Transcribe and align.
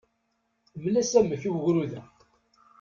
Mel-as 0.83 1.11
amek 1.19 1.41
i 1.43 1.49
ugrud-a. 1.55 2.01